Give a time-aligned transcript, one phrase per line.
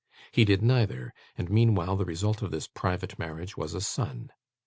[0.31, 4.31] He did neither, and meanwhile the result of this private marriage was a son.